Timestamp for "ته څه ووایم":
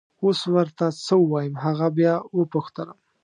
0.77-1.53